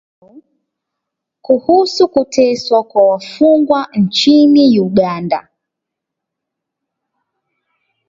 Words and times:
kuhusu 1.41 2.07
kuteswa 2.07 2.83
kwa 2.83 3.07
wafungwa 3.07 3.87
nchini 3.93 4.79
Uganda 4.79 5.47